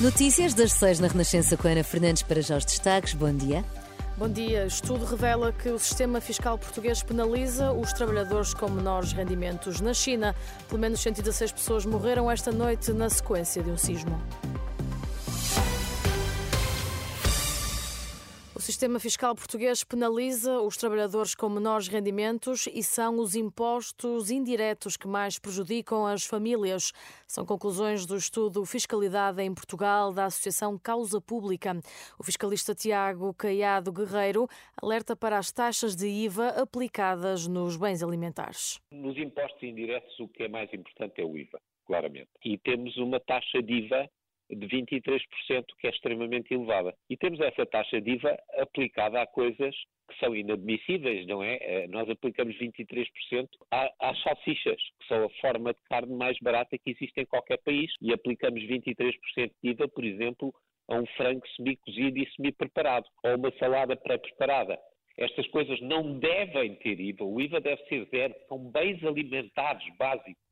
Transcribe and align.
Notícias 0.00 0.54
das 0.54 0.72
seis 0.72 0.98
na 0.98 1.08
Renascença 1.08 1.58
com 1.58 1.68
Ana 1.68 1.84
Fernandes 1.84 2.22
para 2.22 2.40
já 2.40 2.56
os 2.56 2.64
destaques. 2.64 3.12
Bom 3.12 3.34
dia. 3.34 3.62
Bom 4.16 4.30
dia. 4.30 4.64
Estudo 4.64 5.04
revela 5.04 5.52
que 5.52 5.68
o 5.68 5.78
sistema 5.78 6.22
fiscal 6.22 6.56
português 6.56 7.02
penaliza 7.02 7.70
os 7.70 7.92
trabalhadores 7.92 8.54
com 8.54 8.70
menores 8.70 9.12
rendimentos. 9.12 9.78
Na 9.82 9.92
China, 9.92 10.34
pelo 10.68 10.80
menos 10.80 11.00
116 11.00 11.52
pessoas 11.52 11.84
morreram 11.84 12.30
esta 12.30 12.50
noite 12.50 12.94
na 12.94 13.10
sequência 13.10 13.62
de 13.62 13.70
um 13.70 13.76
sismo. 13.76 14.18
Sistema 18.70 19.00
fiscal 19.00 19.34
português 19.34 19.82
penaliza 19.82 20.60
os 20.60 20.76
trabalhadores 20.76 21.34
com 21.34 21.48
menores 21.48 21.88
rendimentos 21.88 22.68
e 22.72 22.84
são 22.84 23.18
os 23.18 23.34
impostos 23.34 24.30
indiretos 24.30 24.96
que 24.96 25.08
mais 25.08 25.40
prejudicam 25.40 26.06
as 26.06 26.24
famílias. 26.24 26.92
São 27.26 27.44
conclusões 27.44 28.06
do 28.06 28.16
estudo 28.16 28.64
Fiscalidade 28.64 29.42
em 29.42 29.52
Portugal 29.52 30.12
da 30.12 30.26
Associação 30.26 30.78
Causa 30.78 31.20
Pública. 31.20 31.80
O 32.16 32.22
fiscalista 32.22 32.72
Tiago 32.72 33.34
Caiado 33.34 33.90
Guerreiro 33.90 34.46
alerta 34.80 35.16
para 35.16 35.36
as 35.36 35.50
taxas 35.50 35.96
de 35.96 36.06
IVA 36.06 36.50
aplicadas 36.50 37.48
nos 37.48 37.76
bens 37.76 38.04
alimentares. 38.04 38.80
Nos 38.92 39.18
impostos 39.18 39.64
indiretos, 39.64 40.16
o 40.20 40.28
que 40.28 40.44
é 40.44 40.48
mais 40.48 40.72
importante 40.72 41.20
é 41.20 41.24
o 41.24 41.36
IVA, 41.36 41.60
claramente. 41.84 42.30
E 42.44 42.56
temos 42.56 42.96
uma 42.98 43.18
taxa 43.18 43.60
de 43.60 43.72
IVA 43.72 44.08
de 44.50 44.66
23%, 44.66 45.20
que 45.78 45.86
é 45.86 45.90
extremamente 45.90 46.52
elevada. 46.52 46.94
E 47.08 47.16
temos 47.16 47.40
essa 47.40 47.64
taxa 47.66 48.00
de 48.00 48.12
IVA 48.12 48.36
aplicada 48.58 49.22
a 49.22 49.26
coisas 49.26 49.74
que 50.08 50.18
são 50.18 50.34
inadmissíveis, 50.34 51.26
não 51.26 51.42
é? 51.42 51.58
Eh, 51.60 51.86
nós 51.88 52.08
aplicamos 52.10 52.56
23% 52.58 53.48
às 53.70 54.22
salsichas, 54.22 54.80
que 55.00 55.06
são 55.06 55.24
a 55.24 55.30
forma 55.40 55.72
de 55.72 55.80
carne 55.88 56.14
mais 56.14 56.36
barata 56.42 56.76
que 56.76 56.90
existe 56.90 57.20
em 57.20 57.26
qualquer 57.26 57.58
país, 57.58 57.92
e 58.02 58.12
aplicamos 58.12 58.60
23% 58.62 59.52
de 59.62 59.70
IVA, 59.70 59.88
por 59.88 60.04
exemplo, 60.04 60.52
a 60.88 60.96
um 60.96 61.06
frango 61.16 61.46
semi-cozido 61.56 62.18
e 62.18 62.30
semi-preparado, 62.34 63.06
ou 63.24 63.36
uma 63.36 63.52
salada 63.58 63.96
pré-preparada. 63.96 64.78
Estas 65.16 65.46
coisas 65.48 65.80
não 65.80 66.18
devem 66.18 66.74
ter 66.76 66.98
IVA, 66.98 67.24
o 67.24 67.40
IVA 67.40 67.60
deve 67.60 67.82
ser 67.84 68.06
zero, 68.06 68.34
são 68.48 68.58
bens 68.70 69.04
alimentares 69.04 69.84
básicos 69.96 70.49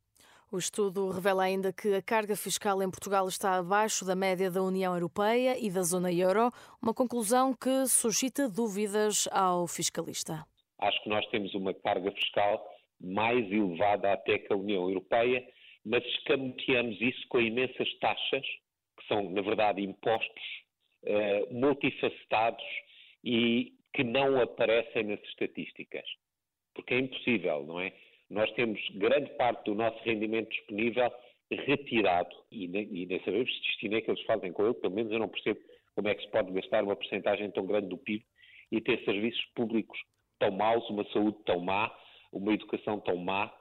o 0.50 0.58
estudo 0.58 1.10
revela 1.10 1.42
ainda 1.44 1.72
que 1.72 1.94
a 1.94 2.02
carga 2.02 2.34
fiscal 2.34 2.82
em 2.82 2.90
Portugal 2.90 3.28
está 3.28 3.58
abaixo 3.58 4.04
da 4.04 4.14
média 4.14 4.50
da 4.50 4.62
União 4.62 4.94
Europeia 4.94 5.56
e 5.58 5.70
da 5.70 5.82
zona 5.82 6.12
euro, 6.12 6.50
uma 6.82 6.94
conclusão 6.94 7.54
que 7.54 7.86
suscita 7.86 8.48
dúvidas 8.48 9.28
ao 9.30 9.66
fiscalista. 9.66 10.44
Acho 10.78 11.02
que 11.02 11.08
nós 11.10 11.26
temos 11.26 11.54
uma 11.54 11.74
carga 11.74 12.10
fiscal 12.12 12.66
mais 13.00 13.50
elevada 13.50 14.12
até 14.12 14.38
que 14.38 14.52
a 14.52 14.56
União 14.56 14.88
Europeia, 14.88 15.46
mas 15.84 16.04
escamoteamos 16.04 17.00
isso 17.00 17.28
com 17.28 17.40
imensas 17.40 17.92
taxas, 17.98 18.44
que 18.98 19.06
são, 19.06 19.30
na 19.30 19.42
verdade, 19.42 19.82
impostos 19.82 20.42
uh, 21.04 21.54
multifacetados 21.54 22.64
e 23.22 23.74
que 23.94 24.02
não 24.02 24.40
aparecem 24.40 25.04
nas 25.04 25.20
estatísticas. 25.24 26.04
Porque 26.74 26.94
é 26.94 26.98
impossível, 26.98 27.64
não 27.66 27.80
é? 27.80 27.92
Nós 28.30 28.50
temos 28.52 28.80
grande 28.96 29.30
parte 29.36 29.64
do 29.64 29.74
nosso 29.74 29.98
rendimento 30.04 30.50
disponível 30.50 31.10
retirado 31.50 32.34
e 32.50 32.68
nem, 32.68 32.84
e 32.94 33.06
nem 33.06 33.18
sabemos 33.24 33.52
se 33.54 33.62
destino 33.62 33.96
é 33.96 34.00
que 34.00 34.10
eles 34.10 34.22
fazem 34.24 34.52
com 34.52 34.64
ele, 34.64 34.74
pelo 34.74 34.94
menos 34.94 35.10
eu 35.10 35.18
não 35.18 35.28
percebo 35.28 35.60
como 35.94 36.08
é 36.08 36.14
que 36.14 36.22
se 36.22 36.30
pode 36.30 36.52
gastar 36.52 36.84
uma 36.84 36.94
porcentagem 36.94 37.50
tão 37.50 37.66
grande 37.66 37.88
do 37.88 37.98
PIB 37.98 38.24
e 38.70 38.80
ter 38.80 39.02
serviços 39.04 39.44
públicos 39.54 39.98
tão 40.38 40.50
maus, 40.50 40.88
uma 40.90 41.04
saúde 41.10 41.38
tão 41.44 41.60
má, 41.60 41.90
uma 42.32 42.52
educação 42.52 43.00
tão 43.00 43.16
má, 43.16 43.52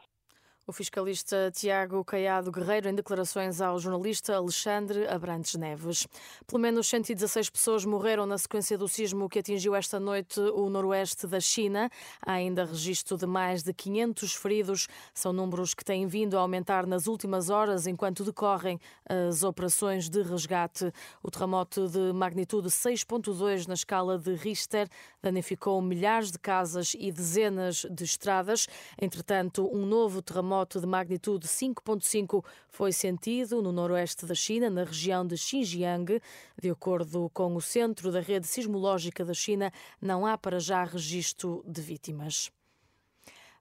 o 0.67 0.73
fiscalista 0.73 1.49
Tiago 1.55 2.03
Caiado 2.03 2.51
Guerreiro, 2.51 2.89
em 2.89 2.93
declarações 2.93 3.61
ao 3.61 3.79
jornalista 3.79 4.35
Alexandre 4.35 5.07
Abrantes 5.07 5.55
Neves. 5.55 6.05
Pelo 6.45 6.61
menos 6.61 6.89
116 6.89 7.49
pessoas 7.49 7.85
morreram 7.85 8.25
na 8.25 8.37
sequência 8.37 8.77
do 8.77 8.85
sismo 8.85 9.29
que 9.29 9.39
atingiu 9.39 9.73
esta 9.73 9.97
noite 9.97 10.41
o 10.41 10.69
noroeste 10.69 11.25
da 11.25 11.39
China. 11.39 11.89
Há 12.21 12.33
ainda 12.33 12.65
registro 12.65 13.15
de 13.17 13.25
mais 13.25 13.63
de 13.63 13.73
500 13.73 14.33
feridos. 14.33 14.89
São 15.13 15.31
números 15.31 15.73
que 15.73 15.85
têm 15.85 16.05
vindo 16.05 16.37
a 16.37 16.41
aumentar 16.41 16.85
nas 16.85 17.07
últimas 17.07 17.49
horas 17.49 17.87
enquanto 17.87 18.25
decorrem 18.25 18.77
as 19.07 19.43
operações 19.43 20.09
de 20.09 20.21
resgate. 20.21 20.91
O 21.23 21.31
terremoto 21.31 21.87
de 21.87 22.11
magnitude 22.11 22.67
6.2 22.67 23.67
na 23.67 23.73
escala 23.73 24.19
de 24.19 24.35
Richter 24.35 24.89
danificou 25.23 25.81
milhares 25.81 26.29
de 26.29 26.37
casas 26.37 26.93
e 26.99 27.09
dezenas 27.09 27.85
de 27.89 28.03
estradas. 28.03 28.67
Entretanto, 29.01 29.65
um 29.73 29.85
novo 29.85 30.21
terremoto 30.21 30.56
terremoto 30.57 30.79
de 30.79 30.87
magnitude 30.87 31.47
5.5 31.47 32.43
foi 32.69 32.91
sentido 32.91 33.61
no 33.61 33.71
noroeste 33.71 34.25
da 34.25 34.33
China, 34.33 34.69
na 34.69 34.83
região 34.83 35.25
de 35.25 35.37
Xinjiang. 35.37 36.19
De 36.59 36.69
acordo 36.69 37.29
com 37.33 37.55
o 37.55 37.61
Centro 37.61 38.11
da 38.11 38.21
Rede 38.21 38.47
Sismológica 38.47 39.23
da 39.23 39.33
China, 39.33 39.71
não 40.01 40.25
há 40.25 40.37
para 40.37 40.59
já 40.59 40.83
registro 40.83 41.63
de 41.67 41.81
vítimas. 41.81 42.51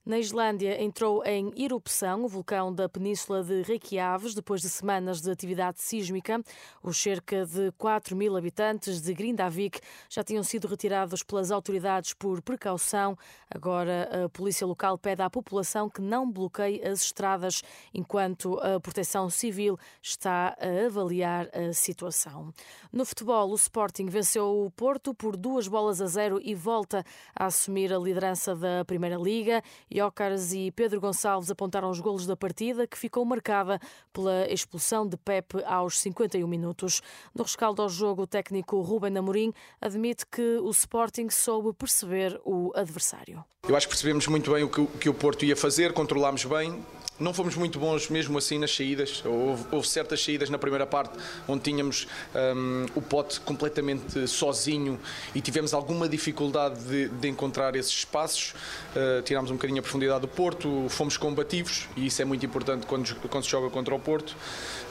Na 0.06 0.20
Islândia 0.20 0.80
entrou 0.80 1.24
em 1.24 1.52
erupção 1.60 2.24
o 2.24 2.28
vulcão 2.28 2.72
da 2.72 2.88
península 2.88 3.42
de 3.42 3.62
Reykjanes 3.62 4.34
depois 4.34 4.62
de 4.62 4.68
semanas 4.68 5.20
de 5.20 5.28
atividade 5.28 5.82
sísmica. 5.82 6.40
Os 6.80 6.96
cerca 6.96 7.44
de 7.44 7.72
4 7.72 8.14
mil 8.14 8.36
habitantes 8.36 9.02
de 9.02 9.12
Grindavik 9.12 9.80
já 10.08 10.22
tinham 10.22 10.44
sido 10.44 10.68
retirados 10.68 11.24
pelas 11.24 11.50
autoridades 11.50 12.14
por 12.14 12.40
precaução. 12.40 13.18
Agora 13.52 14.26
a 14.26 14.28
polícia 14.28 14.64
local 14.64 14.96
pede 14.96 15.22
à 15.22 15.28
população 15.28 15.90
que 15.90 16.00
não 16.00 16.30
bloqueie 16.30 16.86
as 16.86 17.02
estradas 17.02 17.64
enquanto 17.92 18.60
a 18.60 18.78
proteção 18.78 19.28
civil 19.28 19.76
está 20.00 20.56
a 20.60 20.86
avaliar 20.86 21.48
a 21.52 21.72
situação. 21.72 22.54
No 22.92 23.04
futebol, 23.04 23.50
o 23.50 23.56
Sporting 23.56 24.06
venceu 24.06 24.66
o 24.66 24.70
Porto 24.70 25.12
por 25.12 25.36
duas 25.36 25.66
bolas 25.66 26.00
a 26.00 26.06
zero 26.06 26.40
e 26.40 26.54
volta 26.54 27.04
a 27.34 27.46
assumir 27.46 27.92
a 27.92 27.98
liderança 27.98 28.54
da 28.54 28.84
Primeira 28.84 29.16
Liga. 29.16 29.60
Jócaras 29.96 30.52
e 30.52 30.70
Pedro 30.72 31.00
Gonçalves 31.00 31.50
apontaram 31.50 31.88
os 31.88 32.00
golos 32.00 32.26
da 32.26 32.36
partida, 32.36 32.86
que 32.86 32.98
ficou 32.98 33.24
marcada 33.24 33.80
pela 34.12 34.46
expulsão 34.52 35.08
de 35.08 35.16
Pepe 35.16 35.64
aos 35.64 35.98
51 36.00 36.46
minutos. 36.46 37.00
No 37.34 37.42
rescaldo 37.42 37.80
ao 37.80 37.88
jogo, 37.88 38.24
o 38.24 38.26
técnico 38.26 38.78
Ruben 38.82 39.16
Amorim 39.16 39.54
admite 39.80 40.26
que 40.26 40.58
o 40.58 40.68
Sporting 40.68 41.30
soube 41.30 41.72
perceber 41.72 42.38
o 42.44 42.72
adversário. 42.74 43.42
Eu 43.66 43.74
acho 43.74 43.86
que 43.86 43.94
percebemos 43.94 44.26
muito 44.26 44.52
bem 44.52 44.64
o 44.64 44.68
que 44.68 45.08
o 45.08 45.14
Porto 45.14 45.46
ia 45.46 45.56
fazer, 45.56 45.94
controlámos 45.94 46.44
bem, 46.44 46.84
não 47.18 47.32
fomos 47.32 47.56
muito 47.56 47.78
bons 47.78 48.08
mesmo 48.08 48.36
assim 48.38 48.58
nas 48.58 48.74
saídas. 48.74 49.22
Houve, 49.24 49.64
houve 49.70 49.88
certas 49.88 50.22
saídas 50.22 50.50
na 50.50 50.58
primeira 50.58 50.86
parte 50.86 51.16
onde 51.48 51.62
tínhamos 51.62 52.06
um, 52.34 52.86
o 52.94 53.02
pote 53.02 53.40
completamente 53.40 54.26
sozinho 54.26 54.98
e 55.34 55.40
tivemos 55.40 55.72
alguma 55.74 56.08
dificuldade 56.08 56.80
de, 56.84 57.08
de 57.08 57.28
encontrar 57.28 57.74
esses 57.76 57.92
espaços. 57.92 58.54
Uh, 58.94 59.22
tirámos 59.22 59.50
um 59.50 59.54
bocadinho 59.54 59.80
a 59.80 59.82
profundidade 59.82 60.20
do 60.20 60.28
Porto, 60.28 60.86
fomos 60.88 61.16
combativos 61.16 61.88
e 61.96 62.06
isso 62.06 62.20
é 62.20 62.24
muito 62.24 62.44
importante 62.44 62.86
quando, 62.86 63.14
quando 63.28 63.44
se 63.44 63.50
joga 63.50 63.70
contra 63.70 63.94
o 63.94 63.98
Porto. 63.98 64.36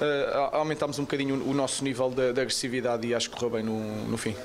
Uh, 0.01 0.55
aumentámos 0.55 0.99
um 0.99 1.03
bocadinho 1.03 1.35
o 1.47 1.53
nosso 1.53 1.83
nível 1.83 2.09
de, 2.09 2.33
de 2.33 2.41
agressividade 2.41 3.07
e 3.07 3.13
acho 3.13 3.29
que 3.29 3.35
correu 3.35 3.51
bem 3.51 3.63
no, 3.63 4.05
no 4.07 4.17
fim. 4.17 4.35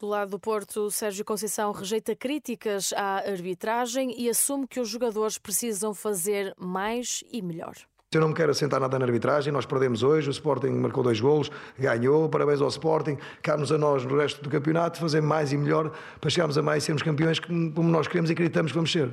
Do 0.00 0.06
lado 0.06 0.30
do 0.30 0.38
Porto, 0.38 0.90
Sérgio 0.90 1.22
Conceição 1.26 1.72
rejeita 1.72 2.16
críticas 2.16 2.90
à 2.96 3.18
arbitragem 3.18 4.14
e 4.16 4.30
assume 4.30 4.66
que 4.66 4.80
os 4.80 4.88
jogadores 4.88 5.36
precisam 5.36 5.92
fazer 5.92 6.54
mais 6.58 7.22
e 7.30 7.42
melhor. 7.42 7.74
Eu 8.10 8.22
não 8.22 8.28
me 8.28 8.34
quero 8.34 8.50
assentar 8.50 8.80
nada 8.80 8.98
na 8.98 9.04
arbitragem, 9.04 9.52
nós 9.52 9.66
perdemos 9.66 10.02
hoje, 10.02 10.26
o 10.26 10.30
Sporting 10.30 10.70
marcou 10.70 11.02
dois 11.02 11.20
golos, 11.20 11.50
ganhou, 11.78 12.30
parabéns 12.30 12.62
ao 12.62 12.68
Sporting, 12.68 13.18
cabe-nos 13.42 13.70
a 13.72 13.76
nós 13.76 14.02
no 14.06 14.16
resto 14.16 14.42
do 14.42 14.48
campeonato 14.48 14.98
fazer 14.98 15.20
mais 15.20 15.52
e 15.52 15.58
melhor 15.58 15.92
para 16.18 16.30
chegarmos 16.30 16.56
a 16.56 16.62
mais 16.62 16.82
e 16.82 16.86
sermos 16.86 17.02
campeões 17.02 17.38
como 17.38 17.82
nós 17.82 18.08
queremos 18.08 18.30
e 18.30 18.32
acreditamos 18.32 18.72
que 18.72 18.78
vamos 18.78 18.90
ser. 18.90 19.12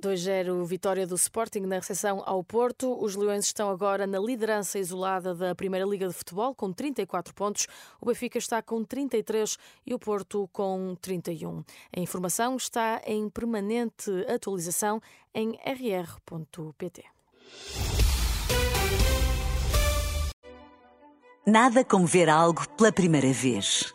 2-0 0.00 0.64
vitória 0.64 1.06
do 1.06 1.14
Sporting 1.14 1.60
na 1.60 1.76
recepção 1.76 2.22
ao 2.26 2.42
Porto. 2.42 2.96
Os 3.02 3.14
Leões 3.16 3.46
estão 3.46 3.70
agora 3.70 4.06
na 4.06 4.18
liderança 4.18 4.78
isolada 4.78 5.34
da 5.34 5.54
Primeira 5.54 5.86
Liga 5.86 6.08
de 6.08 6.14
Futebol 6.14 6.54
com 6.54 6.72
34 6.72 7.34
pontos. 7.34 7.66
O 8.00 8.06
Benfica 8.06 8.38
está 8.38 8.60
com 8.60 8.84
33 8.84 9.56
e 9.86 9.94
o 9.94 9.98
Porto 9.98 10.48
com 10.52 10.96
31. 11.00 11.64
A 11.96 12.00
informação 12.00 12.56
está 12.56 13.00
em 13.06 13.28
permanente 13.28 14.10
atualização 14.28 15.00
em 15.34 15.52
rr.pt. 15.64 17.04
Nada 21.46 21.84
como 21.84 22.06
ver 22.06 22.30
algo 22.30 22.66
pela 22.70 22.90
primeira 22.90 23.30
vez. 23.32 23.94